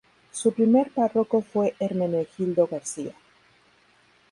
Su 0.31 0.51
primer 0.51 0.89
párroco 0.89 1.43
fue 1.43 1.75
Hermenegildo 1.79 2.65
García. 2.65 3.13